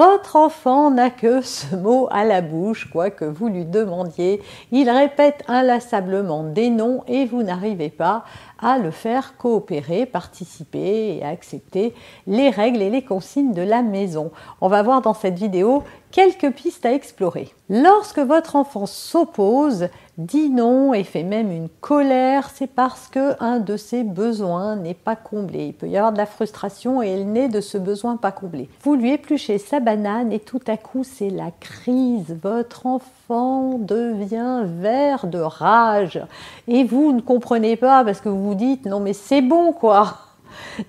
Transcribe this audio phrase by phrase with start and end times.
[0.00, 4.40] Votre enfant n'a que ce mot à la bouche, quoi que vous lui demandiez.
[4.72, 8.24] Il répète inlassablement des noms et vous n'arrivez pas
[8.58, 11.92] à le faire coopérer, participer et accepter
[12.26, 14.30] les règles et les consignes de la maison.
[14.62, 17.52] On va voir dans cette vidéo quelques pistes à explorer.
[17.68, 19.88] Lorsque votre enfant s'oppose,
[20.24, 24.94] dit non et fait même une colère, c'est parce que un de ses besoins n'est
[24.94, 25.66] pas comblé.
[25.66, 28.68] Il peut y avoir de la frustration et elle naît de ce besoin pas comblé.
[28.82, 32.36] Vous lui épluchez sa banane et tout à coup c'est la crise.
[32.42, 36.20] Votre enfant devient vert de rage
[36.68, 40.18] et vous ne comprenez pas parce que vous vous dites non mais c'est bon quoi.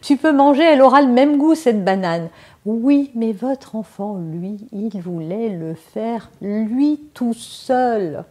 [0.01, 2.29] Tu peux manger, elle aura le même goût cette banane.
[2.65, 8.23] Oui, mais votre enfant, lui, il voulait le faire lui tout seul.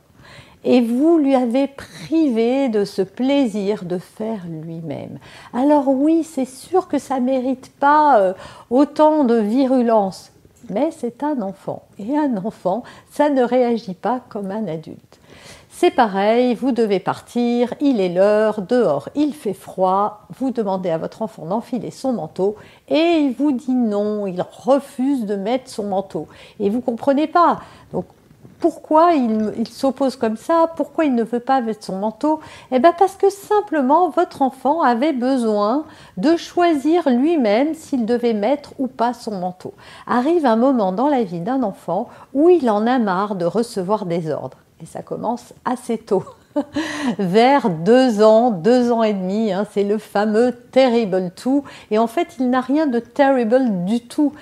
[0.64, 5.18] Et vous lui avez privé de ce plaisir de faire lui-même.
[5.54, 8.34] Alors oui, c'est sûr que ça ne mérite pas euh,
[8.68, 10.32] autant de virulence,
[10.68, 11.84] mais c'est un enfant.
[11.98, 15.20] Et un enfant, ça ne réagit pas comme un adulte.
[15.80, 20.98] C'est pareil, vous devez partir, il est l'heure, dehors il fait froid, vous demandez à
[20.98, 25.84] votre enfant d'enfiler son manteau et il vous dit non, il refuse de mettre son
[25.84, 26.28] manteau.
[26.58, 27.60] Et vous ne comprenez pas.
[27.94, 28.04] Donc
[28.60, 32.40] pourquoi il, s'oppose comme ça, pourquoi il ne veut pas mettre son manteau?
[32.70, 35.84] Eh bien parce que simplement votre enfant avait besoin
[36.16, 39.74] de choisir lui-même s'il devait mettre ou pas son manteau.
[40.06, 44.06] Arrive un moment dans la vie d'un enfant où il en a marre de recevoir
[44.06, 44.58] des ordres.
[44.82, 46.24] Et ça commence assez tôt.
[47.18, 51.64] Vers deux ans, deux ans et demi, hein, c'est le fameux terrible tout.
[51.90, 54.32] Et en fait, il n'a rien de terrible du tout.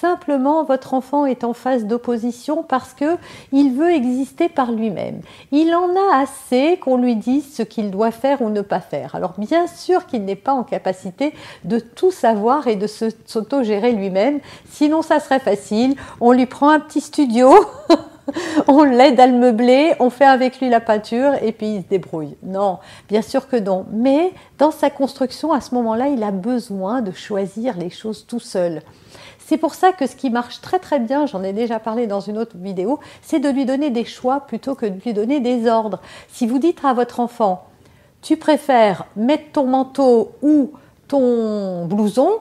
[0.00, 3.16] Simplement, votre enfant est en phase d'opposition parce que
[3.52, 5.20] il veut exister par lui-même.
[5.52, 9.14] Il en a assez qu'on lui dise ce qu'il doit faire ou ne pas faire.
[9.14, 11.32] Alors, bien sûr qu'il n'est pas en capacité
[11.64, 14.40] de tout savoir et de s'auto-gérer lui-même.
[14.70, 15.96] Sinon, ça serait facile.
[16.20, 17.54] On lui prend un petit studio.
[18.68, 21.88] on l'aide à le meubler, on fait avec lui la peinture et puis il se
[21.88, 22.36] débrouille.
[22.42, 22.78] Non,
[23.08, 23.86] bien sûr que non.
[23.92, 28.40] Mais dans sa construction, à ce moment-là, il a besoin de choisir les choses tout
[28.40, 28.82] seul.
[29.46, 32.18] C'est pour ça que ce qui marche très très bien, j'en ai déjà parlé dans
[32.20, 35.68] une autre vidéo, c'est de lui donner des choix plutôt que de lui donner des
[35.68, 36.00] ordres.
[36.28, 37.64] Si vous dites à votre enfant,
[38.22, 40.72] tu préfères mettre ton manteau ou
[41.06, 42.40] ton blouson,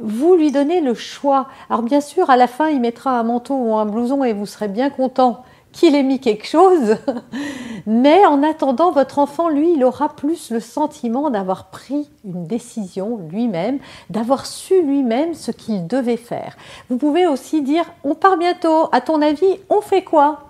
[0.00, 1.48] vous lui donnez le choix.
[1.70, 4.46] Alors bien sûr, à la fin, il mettra un manteau ou un blouson et vous
[4.46, 5.42] serez bien content
[5.72, 6.96] qu'il ait mis quelque chose.
[7.86, 13.20] Mais en attendant, votre enfant, lui, il aura plus le sentiment d'avoir pris une décision
[13.30, 13.78] lui-même,
[14.10, 16.56] d'avoir su lui-même ce qu'il devait faire.
[16.88, 20.47] Vous pouvez aussi dire, on part bientôt, à ton avis, on fait quoi?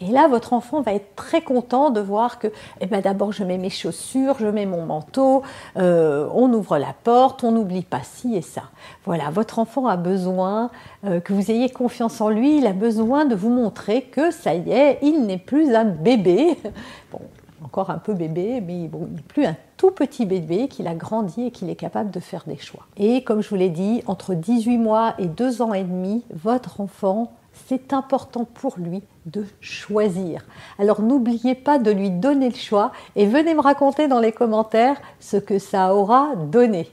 [0.00, 2.48] Et là, votre enfant va être très content de voir que,
[2.80, 5.42] eh ben, d'abord, je mets mes chaussures, je mets mon manteau,
[5.78, 8.64] euh, on ouvre la porte, on n'oublie pas ci et ça.
[9.06, 10.70] Voilà, votre enfant a besoin
[11.04, 14.54] euh, que vous ayez confiance en lui, il a besoin de vous montrer que ça
[14.54, 16.58] y est, il n'est plus un bébé.
[17.12, 17.20] Bon,
[17.64, 20.94] encore un peu bébé, mais bon, il n'est plus un tout petit bébé, qu'il a
[20.94, 22.86] grandi et qu'il est capable de faire des choix.
[22.96, 26.80] Et comme je vous l'ai dit, entre 18 mois et 2 ans et demi, votre
[26.80, 27.32] enfant
[27.68, 30.44] c'est important pour lui de choisir.
[30.78, 35.00] Alors n'oubliez pas de lui donner le choix et venez me raconter dans les commentaires
[35.20, 36.88] ce que ça aura donné.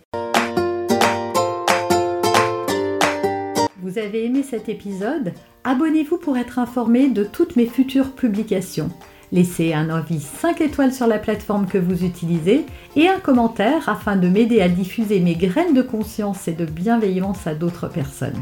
[3.82, 5.34] Vous avez aimé cet épisode?
[5.66, 8.90] Abonnez-vous pour être informé de toutes mes futures publications.
[9.32, 12.66] Laissez un avis 5 étoiles sur la plateforme que vous utilisez
[12.96, 17.46] et un commentaire afin de m'aider à diffuser mes graines de conscience et de bienveillance
[17.48, 18.42] à d'autres personnes.